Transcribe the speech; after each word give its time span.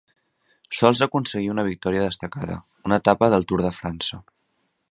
Sols 0.77 1.01
aconseguí 1.05 1.51
una 1.55 1.65
victòria 1.67 2.07
destacada, 2.07 2.55
una 2.89 2.99
etapa 3.03 3.29
del 3.35 3.49
Tour 3.53 3.65
de 3.67 3.73
França. 3.79 4.21